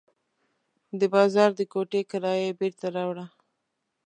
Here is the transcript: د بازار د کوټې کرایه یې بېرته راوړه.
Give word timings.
د 0.99 1.01
بازار 1.13 1.49
د 1.55 1.61
کوټې 1.73 2.01
کرایه 2.11 2.43
یې 2.49 2.57
بېرته 2.59 2.85
راوړه. 2.95 3.25